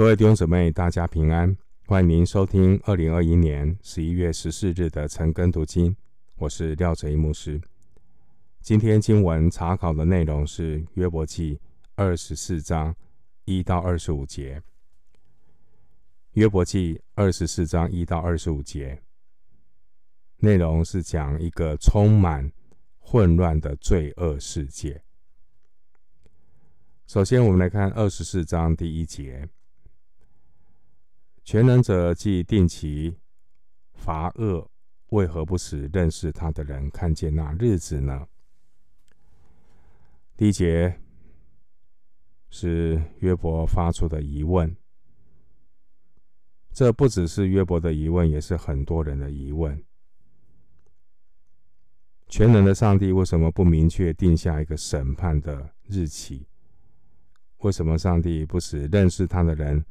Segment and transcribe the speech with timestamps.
[0.00, 1.54] 各位弟兄姊妹，大家平安！
[1.86, 5.94] 欢迎您收听二零二一年十一月十四日的晨更读经，
[6.38, 7.60] 我是廖哲一牧师。
[8.62, 11.60] 今天经文查考的内容是约伯记
[11.96, 12.96] 二十四章
[13.44, 14.62] 一到二十五节。
[16.32, 19.02] 约伯记二十四章一到二十五节，
[20.38, 22.50] 内容是讲一个充满
[22.98, 25.02] 混乱的罪恶世界。
[27.06, 29.46] 首先，我们来看二十四章第一节。
[31.50, 33.18] 全能者既定其
[33.94, 34.70] 罚恶，
[35.08, 38.28] 为何不使认识他的人看见那日子呢？
[40.36, 41.00] 第一节
[42.50, 44.76] 是约伯发出的疑问，
[46.70, 49.82] 这不只是约伯的疑问，也是很多人的疑问。
[52.28, 56.46] 全能的上帝为什么不明确定下一个审判的日期？
[57.62, 59.84] 为什么上帝不使认识他的人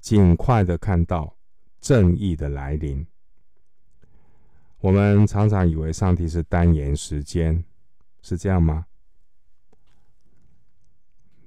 [0.00, 1.36] 尽快的看到
[1.80, 3.06] 正义的来临。
[4.80, 7.64] 我们常常以为上帝是单延时间，
[8.22, 8.86] 是这样吗？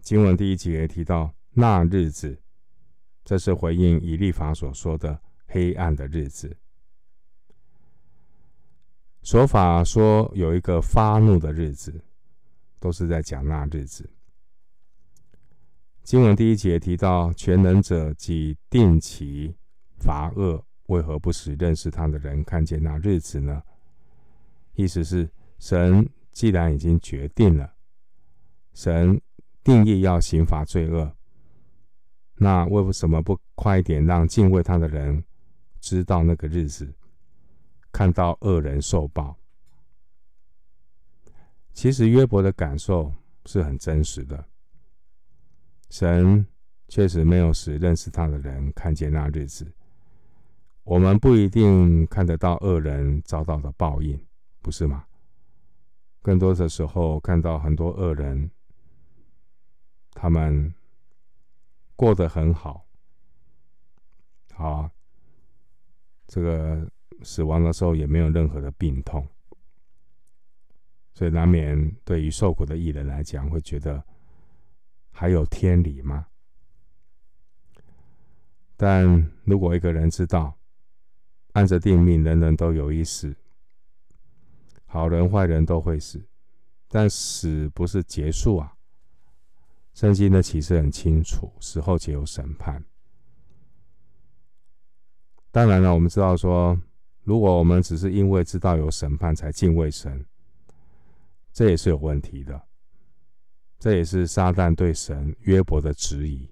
[0.01, 2.41] 经文第一节提到那日子，
[3.23, 6.57] 这是回应以利法所说的黑暗的日子。
[9.23, 12.03] 说法说有一个发怒的日子，
[12.79, 14.09] 都是在讲那日子。
[16.03, 19.55] 经文第一节提到，全能者即定期
[19.97, 23.61] 罚恶，为何不使认识他的人看见那日子呢？
[24.73, 27.73] 意思是，神既然已经决定了，
[28.73, 29.21] 神
[29.63, 31.15] 定义要刑罚罪恶，
[32.35, 35.23] 那为什么不快点让敬畏他的人
[35.79, 36.91] 知道那个日子，
[37.91, 39.37] 看到恶人受报？
[41.73, 43.13] 其实约伯的感受
[43.45, 44.43] 是很真实的。
[45.91, 46.47] 神
[46.87, 49.69] 确实没有使认识他的人看见那日子。
[50.85, 54.17] 我们不一定看得到恶人遭到的报应，
[54.61, 55.05] 不是吗？
[56.21, 58.49] 更多的时候看到很多恶人，
[60.13, 60.73] 他们
[61.97, 62.85] 过得很好，
[64.53, 64.89] 好，
[66.25, 66.89] 这个
[67.21, 69.27] 死亡的时候也没有任何的病痛，
[71.13, 74.01] 所以难免对于受苦的艺人来讲，会觉得。
[75.11, 76.27] 还有天理吗？
[78.75, 80.57] 但如果一个人知道，
[81.53, 83.35] 按着定命，人人都有一死，
[84.85, 86.23] 好人坏人都会死，
[86.87, 88.75] 但死不是结束啊。
[89.93, 92.83] 圣经的启示很清楚，死后且有审判。
[95.51, 96.81] 当然了，我们知道说，
[97.23, 100.25] 如果我们只是因为知道有审判才敬畏神，
[101.51, 102.59] 这也是有问题的。
[103.81, 106.47] 这也是撒旦对神约伯的质疑，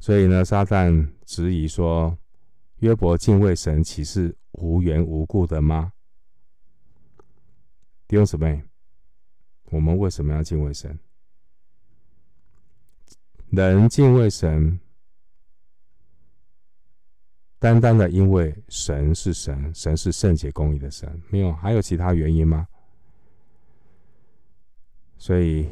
[0.00, 2.16] 所以呢，撒旦质疑说：
[2.78, 5.92] 约伯敬畏神，岂是无缘无故的吗？
[8.08, 8.64] 弟兄姊妹，
[9.64, 10.98] 我们为什么要敬畏神？
[13.50, 14.80] 人敬畏神，
[17.58, 22.66] 单单的因为神是神，神是圣洁公义的神，没有还有其他原因吗？
[25.24, 25.66] 所以，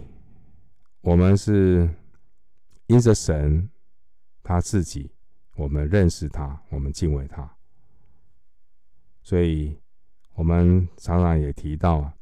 [1.02, 1.86] 我们是
[2.86, 3.68] 因着神
[4.42, 5.12] 他自己，
[5.56, 7.54] 我们认识他，我们敬畏他。
[9.22, 9.78] 所以，
[10.32, 12.14] 我们常常也提到啊，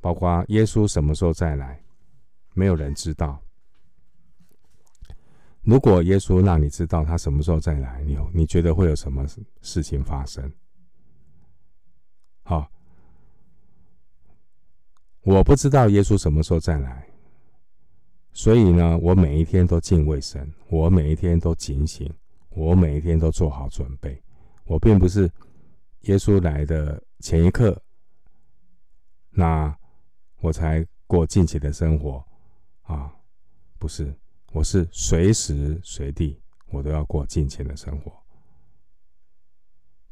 [0.00, 1.78] 包括耶稣什么时候再来，
[2.54, 3.38] 没有人知道。
[5.60, 9.26] 如果耶稣让你知道他什么时候再来，你有你觉得会有什么
[9.60, 10.50] 事情发生？
[12.44, 12.66] 好。
[15.26, 17.04] 我不知道耶稣什么时候再来，
[18.32, 22.08] 所以呢，我每一天都敬畏神，我每一天都警醒，
[22.50, 24.22] 我每一天都做好准备。
[24.66, 25.28] 我并不是
[26.02, 27.76] 耶稣来的前一刻，
[29.30, 29.76] 那
[30.38, 32.24] 我才过敬虔的生活
[32.82, 33.12] 啊，
[33.80, 34.14] 不是，
[34.52, 38.12] 我是随时随地我都要过敬虔的生活，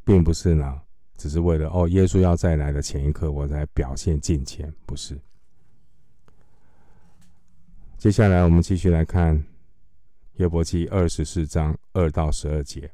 [0.05, 0.83] 并不是呢。
[1.17, 5.19] 只是为了哦，耶稣要再来的前一刻，我才表现敬虔，不是。
[7.97, 9.43] 接下来我们继续来看
[10.35, 12.91] 约伯记二十四章二到十二节。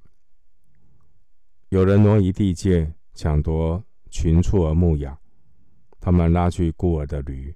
[1.70, 5.19] 有人挪移地界，抢夺群畜而牧养，
[6.00, 7.55] 他们拉去孤儿的驴，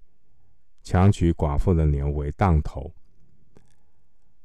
[0.83, 2.93] 强取寡妇的牛为当头。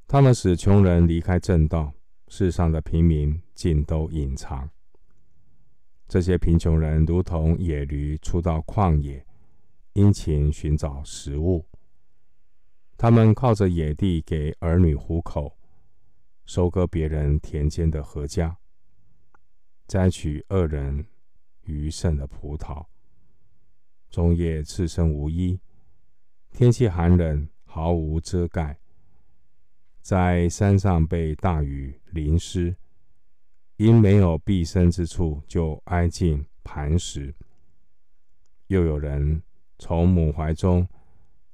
[0.08, 1.94] 他们使穷人离开正道，
[2.28, 4.70] 世上的平民尽都隐藏。
[6.10, 9.24] 这些贫穷人如同野驴出到旷野，
[9.94, 11.64] 殷勤寻找食物。
[12.98, 15.56] 他们靠着野地给儿女糊口，
[16.48, 18.56] 收割别人田间的禾稼，
[19.88, 21.06] 摘取恶人
[21.66, 22.84] 余剩的葡萄。
[24.10, 25.60] 终夜赤身无衣，
[26.50, 28.80] 天气寒冷，毫无遮盖。
[30.02, 32.76] 在山上被大雨淋湿，
[33.80, 37.34] 因没有避身之处，就挨近磐石。
[38.68, 39.42] 又有人
[39.78, 40.86] 从母怀中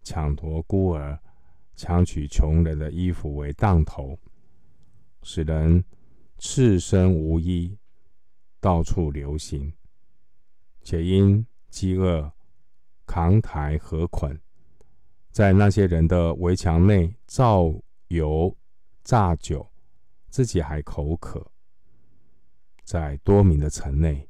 [0.04, 1.18] 抢夺孤儿。
[1.77, 4.18] 抢取穷人的衣服为当头，
[5.24, 5.83] 使人
[6.38, 7.77] 赤身无衣，
[8.62, 9.74] 到处流行，
[10.81, 12.31] 且因饥饿
[13.06, 14.39] 扛抬和捆，
[15.31, 17.66] 在那些人的围墙内造
[18.07, 18.56] 油
[19.04, 19.69] 榨酒，
[20.30, 21.45] 自己还口渴。
[22.86, 24.30] 在多民的城内，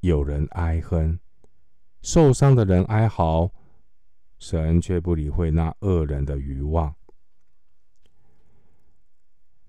[0.00, 1.18] 有人哀哼，
[2.00, 3.52] 受伤的人哀嚎。
[4.38, 6.92] 神却不理会那恶人的愚妄。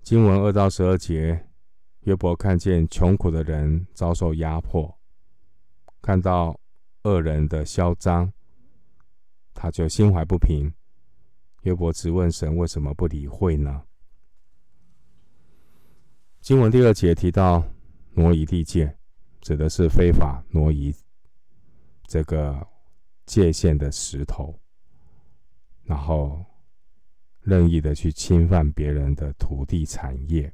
[0.02, 1.46] 经文二到十二节，
[2.00, 4.98] 约伯看见穷苦的人遭受压迫，
[6.02, 6.58] 看到
[7.04, 8.32] 恶人的嚣张，
[9.54, 10.74] 他就心怀不平。
[11.62, 13.84] 约伯质问神为什么不理会呢？
[16.40, 17.64] 经文第二节提到
[18.14, 18.96] 挪移地界，
[19.40, 20.94] 指的是非法挪移
[22.06, 22.66] 这个
[23.26, 24.58] 界限的石头。
[25.82, 26.44] 然后
[27.40, 30.50] 任意的去侵犯别人的土地产业，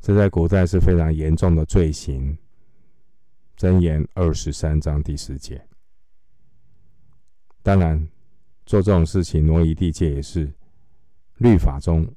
[0.00, 2.36] 这在古代是非常严重的罪行。
[3.58, 5.60] 箴言二十三章第十节。
[7.60, 8.08] 当然，
[8.64, 10.54] 做这种事情挪移地界也是
[11.38, 12.08] 律法中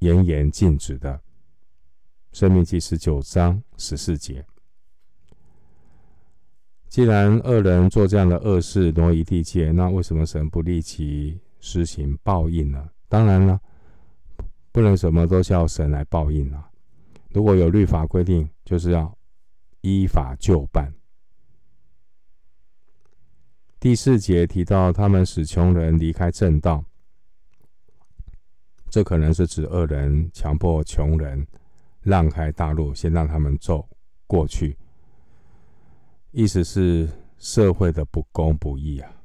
[0.00, 1.20] 严严禁止的。
[2.32, 4.44] 生命记十九章十四节。
[6.88, 12.90] 既然恶人做这样的恶事，挪移地界，那为什么神不立即施行报应呢？
[13.08, 13.60] 当然了，
[14.72, 16.70] 不能什么都叫神来报应啊。
[17.30, 19.16] 如果有律法规定，就是要
[19.82, 20.92] 依法就办。
[23.78, 26.84] 第四节提到他们使穷人离开正道，
[28.88, 31.46] 这可能是指恶人强迫穷人
[32.02, 33.88] 让开大路，先让他们走
[34.26, 34.76] 过去。
[36.30, 37.08] 意思是
[37.38, 39.22] 社会的不公不义啊。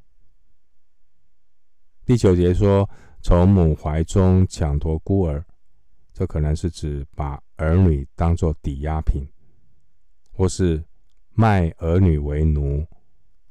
[2.05, 2.89] 第九节说，
[3.21, 5.43] 从母怀中抢夺孤儿，
[6.13, 9.23] 这可能是指把儿女当作抵押品，
[10.31, 10.83] 或是
[11.33, 12.85] 卖儿女为奴，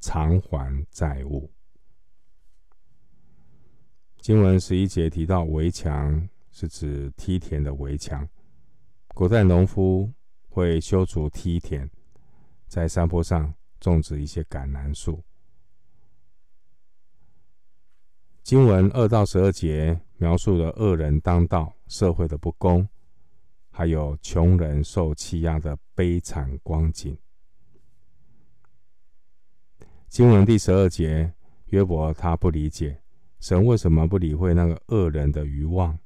[0.00, 1.50] 偿还债务。
[4.20, 8.26] 经文十一节提到围墙，是指梯田的围墙。
[9.14, 10.12] 古代农夫
[10.48, 11.88] 会修筑梯田。
[12.66, 15.22] 在山坡上种植一些橄榄树。
[18.42, 22.88] 经文二到十二节描述了恶人当道、社会的不公，
[23.70, 27.16] 还有穷人受欺压的悲惨光景。
[30.08, 31.32] 经文第十二节，
[31.66, 33.00] 约伯他不理解
[33.38, 35.96] 神为什么不理会那个恶人的欲望，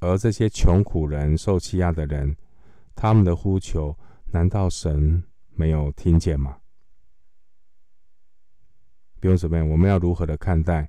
[0.00, 2.36] 而这些穷苦人、受欺压的人，
[2.94, 3.96] 他们的呼求，
[4.26, 5.22] 难道神？
[5.54, 6.58] 没有听见吗？
[9.18, 10.88] 不用怎么样，我们要如何的看待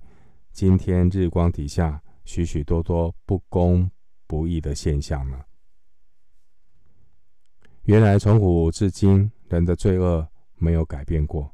[0.52, 3.90] 今天日光底下许许多多不公
[4.28, 5.44] 不义的现象呢？
[7.86, 11.52] 原来从古至今，人的罪恶没有改变过。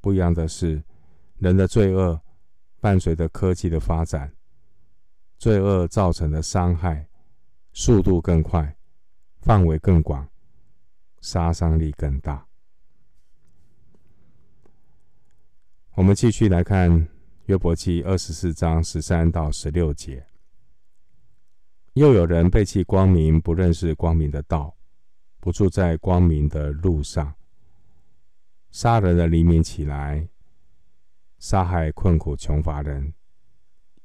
[0.00, 0.82] 不一样的是，
[1.38, 2.20] 人的罪恶
[2.80, 4.34] 伴随着科技的发展，
[5.42, 7.08] 罪恶造成的伤害
[7.72, 8.76] 速度更快，
[9.40, 10.28] 范围更广。
[11.20, 12.46] 杀伤力更大。
[15.96, 17.08] 我们继续来看
[17.46, 20.24] 约伯记二十四章十三到十六节。
[21.94, 24.76] 又有人背弃光明，不认识光明的道，
[25.40, 27.34] 不住在光明的路上，
[28.70, 30.28] 杀人的黎明起来，
[31.40, 33.12] 杀害困苦穷乏人，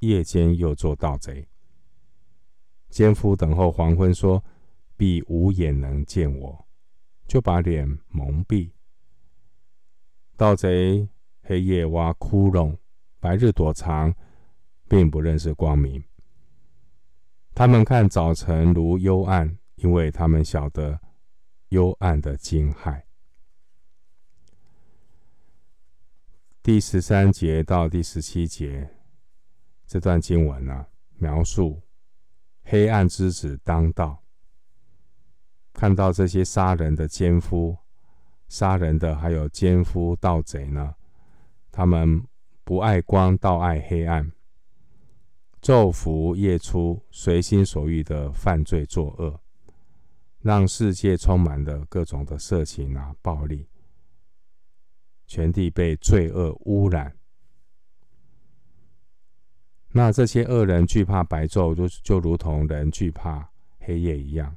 [0.00, 1.48] 夜间又做盗贼。
[2.88, 4.42] 奸夫等候黄昏，说：
[4.96, 6.64] 必无眼能见我。
[7.26, 8.70] 就把脸蒙蔽，
[10.34, 11.06] 盗贼
[11.42, 12.78] 黑夜挖窟窿，
[13.20, 14.14] 白日躲藏，
[14.88, 16.02] 并不认识光明。
[17.54, 20.98] 他们看早晨如幽暗，因为他们晓得
[21.68, 23.02] 幽暗的惊骇。
[26.62, 28.88] 第十三节到第十七节
[29.88, 31.80] 这段经文呢、描述
[32.62, 34.22] 黑暗之子当道。
[35.72, 37.78] 看到这些杀人的奸夫，
[38.48, 40.94] 杀人的还有奸夫盗贼呢，
[41.72, 42.22] 他们
[42.64, 44.30] 不爱光，倒爱黑暗，
[45.62, 49.40] 昼伏夜出，随心所欲的犯罪作恶，
[50.40, 53.66] 让世界充满了各种的色情啊、暴力，
[55.26, 57.17] 全地被罪恶污染。
[59.90, 64.54] 那这些恶人惧怕白昼，就就如同人惧怕黑夜一样，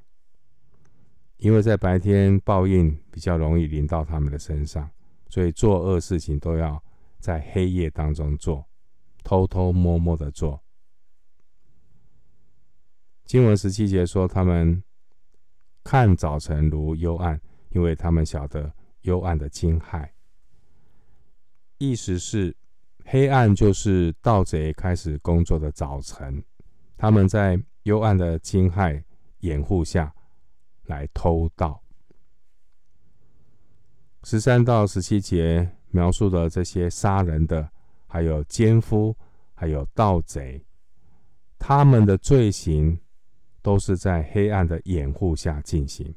[1.38, 4.90] 因为在白天报应比较容易临到他们的身上，
[5.30, 6.84] 所以做恶事情都要
[7.20, 8.68] 在黑夜当中做，
[9.24, 10.62] 偷偷摸摸的做。
[13.26, 14.84] 经文十七节说，他们
[15.82, 18.72] 看早晨如幽暗，因为他们晓得
[19.04, 20.10] 幽暗的惊骇。
[21.78, 22.56] 意思是。
[23.12, 26.42] 黑暗就是盗贼开始工作的早晨，
[26.96, 29.04] 他们在幽暗的惊骇
[29.40, 30.16] 掩护下
[30.86, 31.84] 来偷盗。
[34.24, 37.70] 十三到十七节描述的这些杀人的，
[38.08, 39.14] 还有奸夫，
[39.54, 40.64] 还有盗贼，
[41.60, 42.98] 他们的罪行
[43.62, 46.16] 都是在黑暗的掩护下进行，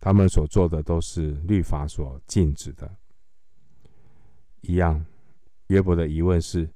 [0.00, 2.92] 他们所做的都是律法所禁止的。
[4.62, 5.04] 一样，
[5.68, 6.68] 约伯的疑问是：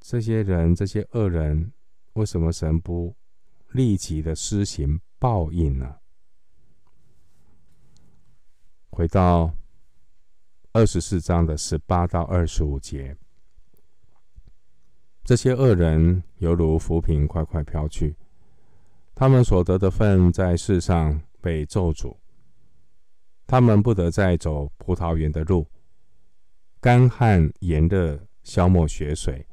[0.00, 1.72] 这些人，这些恶人，
[2.14, 3.14] 为什么神不
[3.72, 5.96] 立即的施行报应呢？
[8.88, 9.54] 回到
[10.72, 13.16] 二十四章的十八到二十五节，
[15.22, 18.16] 这些恶人犹如浮萍，快快飘去，
[19.14, 22.16] 他们所得的份在世上被咒诅，
[23.46, 25.66] 他们不得再走葡萄园的路。
[26.82, 29.46] 干旱炎热消磨血水，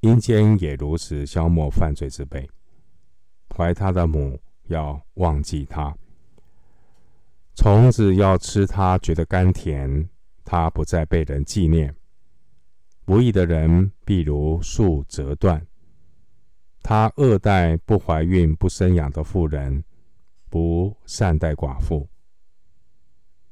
[0.00, 2.48] 阴间也如此消磨犯罪之辈。
[3.54, 5.94] 怀他的母要忘记他，
[7.54, 10.08] 虫子要吃他，觉得甘甜，
[10.42, 11.94] 他不再被人纪念。
[13.04, 15.66] 不义的人必如树折断，
[16.82, 19.84] 他恶待不怀孕不生养的妇人，
[20.48, 22.08] 不善待寡妇。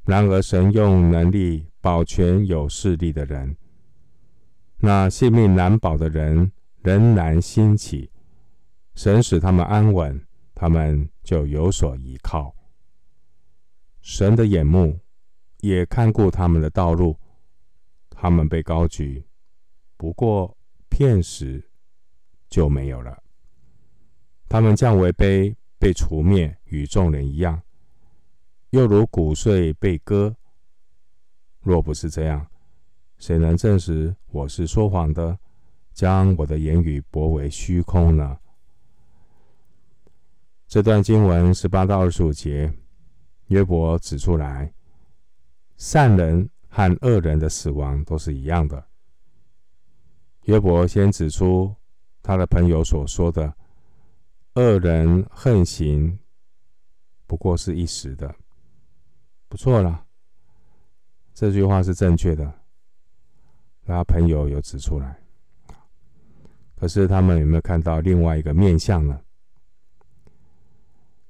[0.07, 1.67] 然而神用能力。
[1.83, 3.57] 保全有势力的人，
[4.79, 8.09] 那性命难保的人仍然兴起。
[8.95, 10.25] 神使他们安稳，
[10.55, 12.55] 他们就有所依靠。
[14.01, 15.01] 神的眼目
[15.59, 17.19] 也看顾他们的道路，
[18.09, 19.27] 他们被高举，
[19.97, 20.57] 不过
[20.89, 21.69] 片时
[22.49, 23.21] 就没有了。
[24.49, 27.61] 他们降为卑，被除灭，与众人一样，
[28.71, 30.37] 又如谷穗被割。
[31.63, 32.47] 若不是这样，
[33.19, 35.39] 谁能证实我是说谎的，
[35.93, 38.37] 将我的言语驳为虚空呢？
[40.67, 42.73] 这段经文十八到二十五节，
[43.47, 44.73] 约伯指出来，
[45.77, 48.85] 善人和恶人的死亡都是一样的。
[50.45, 51.73] 约伯先指出
[52.23, 53.55] 他的朋友所说的
[54.55, 56.19] 恶人横行，
[57.27, 58.35] 不过是一时的，
[59.49, 60.02] 不错了。
[61.43, 62.55] 这句话是正确的，
[63.85, 65.19] 他朋友有指出来。
[66.77, 69.21] 可是他们有没有看到另外一个面相呢？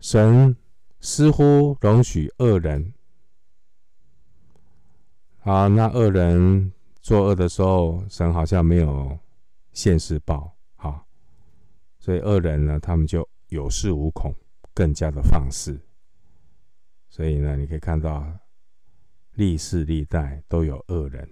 [0.00, 0.54] 神
[1.00, 2.92] 似乎容许恶人，
[5.44, 9.18] 啊，那恶人作恶的时候，神好像没有
[9.72, 11.06] 现世报，好，
[11.98, 14.34] 所以恶人呢，他们就有恃无恐，
[14.74, 15.80] 更加的放肆。
[17.08, 18.30] 所以呢，你可以看到。
[19.34, 21.26] 历世历代都有恶人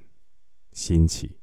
[0.72, 1.36] 兴起，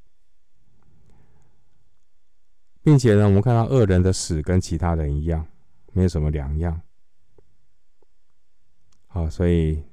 [2.82, 5.46] 并且呢，我们看到恶人的死跟其他人一样，
[5.92, 6.82] 没有什么两样。
[9.06, 9.84] 好，所以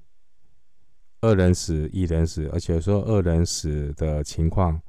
[1.22, 4.82] 恶人死，一人死，而且说恶人死的情况，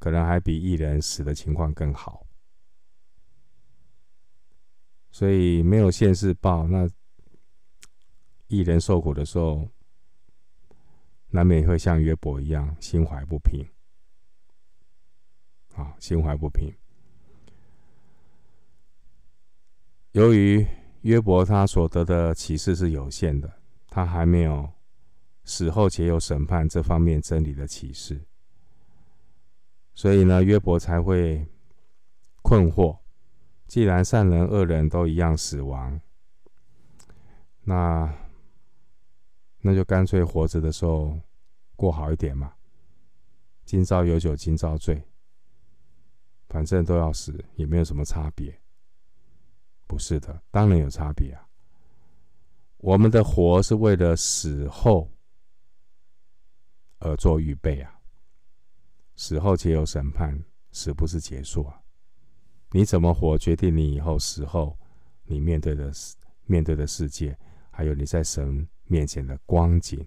[0.00, 2.26] 可能还比一人死的情况更好。
[5.12, 6.88] 所以没有现世报，那
[8.48, 9.70] 一人受苦的时候。
[11.32, 13.64] 难免会像约伯一样心怀不平，
[15.76, 16.74] 啊，心怀不平。
[20.12, 20.66] 由于
[21.02, 24.68] 约伯他所得的启示是有限的，他还没有
[25.44, 28.20] 死后且有审判这方面真理的启示，
[29.94, 31.46] 所以呢，约伯才会
[32.42, 32.98] 困惑。
[33.68, 36.00] 既然善人恶人都一样死亡，
[37.62, 38.12] 那。
[39.60, 41.18] 那就干脆活着的时候
[41.76, 42.52] 过好一点嘛。
[43.64, 45.02] 今朝有酒今朝醉，
[46.48, 48.60] 反正都要死，也没有什么差别。
[49.86, 51.46] 不是的，当然有差别啊。
[52.78, 55.10] 我们的活是为了死后
[56.98, 58.00] 而做预备啊。
[59.16, 61.82] 死后且有审判，死不是结束啊。
[62.70, 64.78] 你怎么活，决定你以后死后
[65.24, 67.38] 你面对的世面对的世界，
[67.70, 70.04] 还有你在神面前的光景。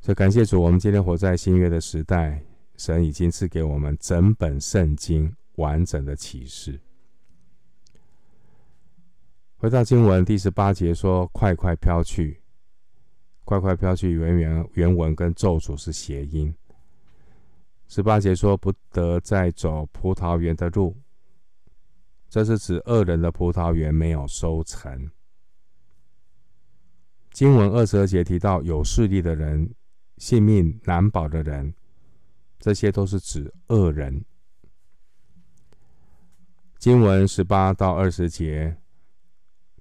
[0.00, 2.42] 所以感谢主，我们今天活在新约的时代，
[2.76, 6.80] 神已经赐给我们整本圣经完整的启示。
[9.56, 12.40] 回到经文第十八节说：“快快飘去，
[13.44, 16.52] 快快飘去。”原原原文跟咒诅是谐音。
[17.86, 20.96] 十八节说：“不得再走葡萄园的路。”
[22.28, 25.10] 这是指恶人的葡萄园没有收成。
[27.32, 29.74] 经文二十二节提到有势力的人。
[30.18, 31.74] 性命难保的人，
[32.60, 34.24] 这些都是指恶人。
[36.78, 38.76] 经文十八到二十节，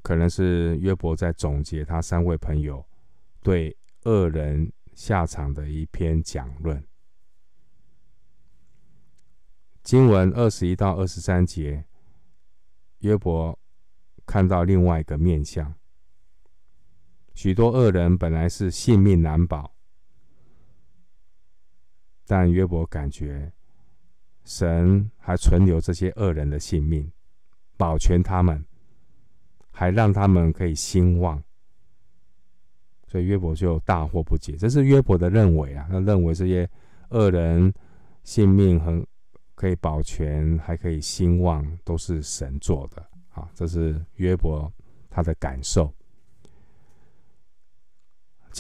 [0.01, 2.83] 可能是约伯在总结他三位朋友
[3.43, 6.83] 对恶人下场的一篇讲论。
[9.83, 11.85] 经文二十一到二十三节，
[12.99, 13.59] 约伯
[14.25, 15.75] 看到另外一个面向：
[17.33, 19.71] 许多恶人本来是性命难保。
[22.27, 23.51] 但约伯感觉，
[24.45, 27.11] 神还存留这些恶人的性命，
[27.75, 28.63] 保全他们，
[29.69, 31.43] 还让他们可以兴旺，
[33.07, 34.55] 所以约伯就大惑不解。
[34.55, 36.69] 这是约伯的认为啊，他认为这些
[37.09, 37.73] 恶人
[38.23, 39.05] 性命很
[39.53, 43.49] 可以保全，还可以兴旺，都是神做的啊。
[43.53, 44.71] 这是约伯
[45.09, 45.93] 他的感受。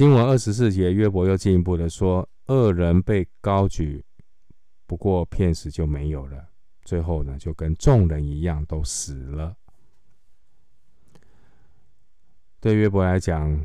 [0.01, 2.27] 经文二十四节，约伯又进一步的说。
[2.47, 4.03] 恶人被高举，
[4.87, 6.49] 不过片时就没有了。
[6.83, 9.55] 最后呢，就跟众人一样，都死了。
[12.59, 13.63] 对约伯来讲，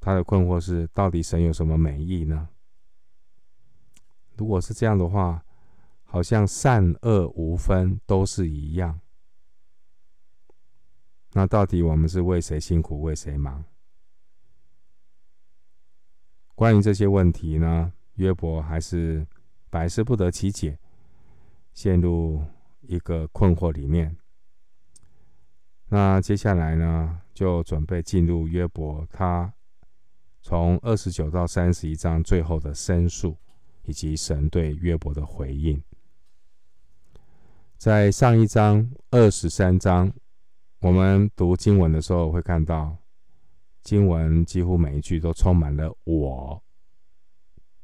[0.00, 2.48] 他的困惑是：到底神有什么美意呢？
[4.38, 5.44] 如果是这样的话，
[6.04, 8.98] 好像善恶无分，都是一样。
[11.34, 13.62] 那到底我们是为谁辛苦，为谁忙？
[16.56, 19.26] 关于这些问题呢，约伯还是
[19.68, 20.78] 百思不得其解，
[21.74, 22.42] 陷入
[22.80, 24.16] 一个困惑里面。
[25.88, 29.52] 那接下来呢，就准备进入约伯他
[30.40, 33.36] 从二十九到三十一章最后的申诉，
[33.84, 35.80] 以及神对约伯的回应。
[37.76, 40.10] 在上一章二十三章，
[40.80, 42.96] 我们读经文的时候会看到。
[43.86, 46.60] 经文几乎每一句都充满了“我”，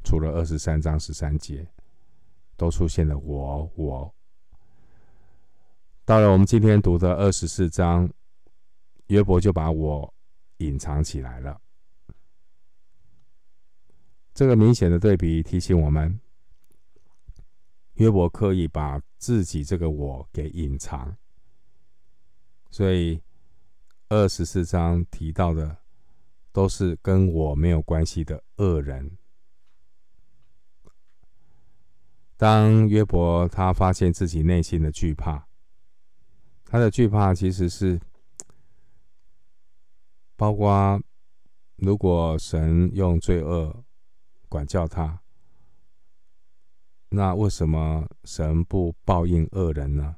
[0.03, 1.65] 除了二十三章十三节，
[2.57, 3.71] 都出现了“我”。
[3.79, 4.13] 我
[6.05, 8.13] 到了我们今天读的二十四章，
[9.07, 10.13] 约伯就把我
[10.57, 11.61] 隐藏起来了。
[14.35, 16.21] 这个明显的对比提醒我们，
[17.93, 21.17] 约伯刻意把自己这个“我”给隐藏，
[22.73, 23.23] 所以
[24.09, 25.82] 二十四章提到的。
[26.53, 29.17] 都是跟我没有关系的恶人。
[32.37, 35.47] 当约伯他发现自己内心的惧怕，
[36.65, 38.01] 他的惧怕其实是
[40.37, 41.01] 包括，
[41.77, 43.85] 如果神用罪恶
[44.49, 45.23] 管教他，
[47.11, 50.17] 那为什么神不报应恶人呢？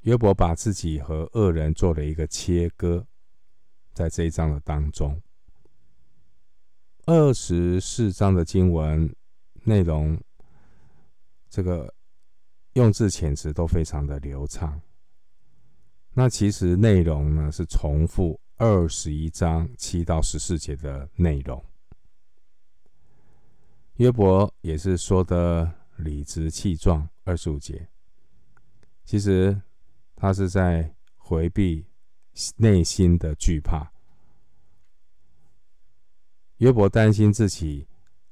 [0.00, 3.06] 约伯把自己和恶人做了一个切割。
[3.92, 5.20] 在这一章的当中，
[7.06, 9.14] 二十四章的经文
[9.64, 10.18] 内容，
[11.48, 11.92] 这个
[12.74, 14.80] 用字遣词都非常的流畅。
[16.14, 21.62] 那其实内容呢是重复二十一章七到十四节的内容。
[23.96, 27.88] 约伯也是说的理直气壮，二十五节，
[29.04, 29.60] 其实
[30.16, 31.89] 他是在回避。
[32.56, 33.90] 内心的惧怕，
[36.58, 37.86] 约伯担心自己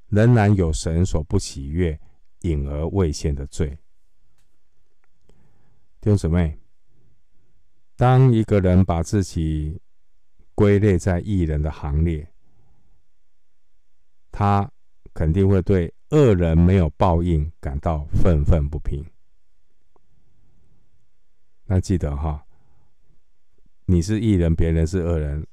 [0.09, 1.99] 仍然有神所不喜悦、
[2.41, 3.79] 隐而未现的罪。
[6.01, 6.59] 弟兄姊妹，
[7.97, 9.81] 当一个人把自己
[10.55, 12.33] 归类在异人的行列，
[14.31, 14.71] 他
[15.13, 19.05] 肯定会对恶人没有报应感到愤愤不平。
[21.65, 22.45] 那记得哈。
[23.91, 25.47] 你是义人，别人是恶人，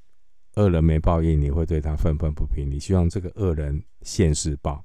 [0.55, 2.69] 恶人没报应，你会对他愤愤不平。
[2.69, 4.83] 你希望这个恶人现世报，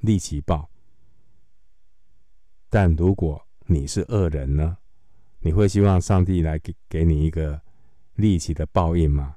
[0.00, 0.68] 立即报。
[2.68, 4.78] 但如果你是恶人呢？
[5.38, 7.62] 你会希望上帝来给给你一个
[8.16, 9.36] 立即的报应吗？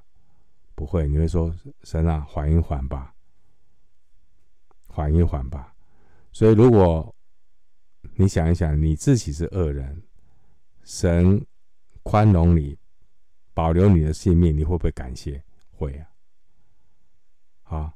[0.74, 3.14] 不会，你会说神啊，缓一缓吧，
[4.88, 5.72] 缓一缓吧。
[6.32, 7.14] 所以，如果
[8.16, 10.02] 你想一想，你自己是恶人，
[10.82, 11.46] 神
[12.02, 12.76] 宽容你，
[13.54, 15.42] 保留你的性命，你会不会感谢？
[15.70, 16.06] 会啊。
[17.62, 17.92] 好，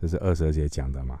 [0.00, 1.20] 这是二十二节讲的嘛？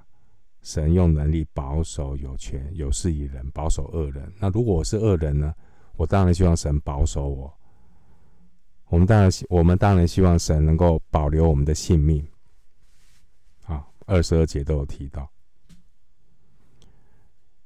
[0.62, 4.32] 神用能力保守有权有势以人，保守恶人。
[4.38, 5.54] 那如果我是恶人呢？
[5.96, 7.52] 我当然希望神保守我。
[8.86, 12.26] 我们当然，我们当然希望神能够保留我们的性命。
[13.64, 15.28] 啊，二十二节都有提到。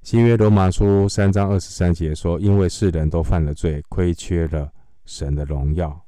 [0.02, 4.72] 新约罗马书三章二十三节说：“因为世人都犯了罪，亏缺了
[5.07, 6.05] 神的荣耀。”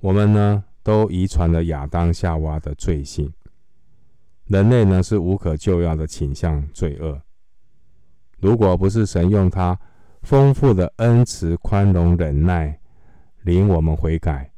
[0.00, 3.32] 我们呢，都遗传了亚当夏娃的罪性。
[4.46, 7.22] 人类呢，是无可救药的倾向罪恶。
[8.38, 9.78] 如果不是神用他
[10.22, 12.80] 丰富的恩慈、宽容、忍耐，
[13.42, 14.50] 领我们悔改，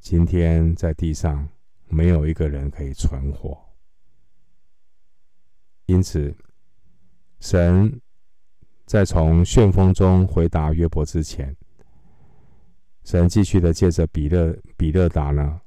[0.00, 1.48] 今天在地上
[1.88, 3.60] 没有一个人可以存活。
[5.86, 6.34] 因此，
[7.40, 8.00] 神
[8.86, 11.54] 在从旋风中回答约伯之前，
[13.04, 15.60] 神继续的借着比勒比勒达呢。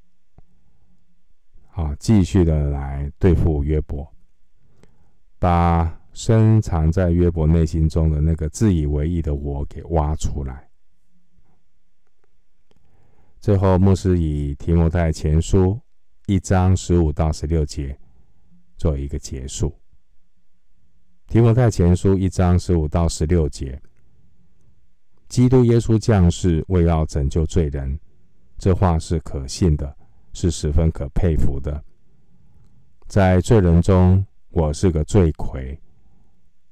[1.71, 4.09] 啊，继续的来对付约伯，
[5.37, 10.69] 把深藏在约伯内心中的那个自以为意的我给挖出来。
[13.41, 15.77] 最后，牧师以提摩太前书
[16.27, 17.99] 一章十五到十六节
[18.77, 19.77] 做一个结束。
[21.27, 23.81] 提摩太前书一章十五到十六节，
[25.35, 27.99] 基督耶稣降世为要拯救罪人，
[28.57, 29.93] 这话是可信的。
[30.31, 31.83] 是十分可佩服的。
[33.05, 35.77] 在罪人中，我是个罪魁；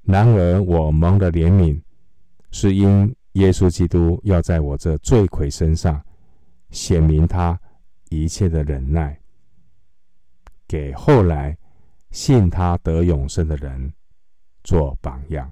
[0.04, 1.78] 然而我蒙的怜悯，
[2.52, 6.02] 是因耶稣基督要在我这罪魁身上
[6.72, 7.60] 显明他
[8.12, 9.20] 一切的忍耐，
[10.70, 11.58] 给后来
[12.12, 13.94] 信他得永生的人
[14.64, 15.52] 做榜样。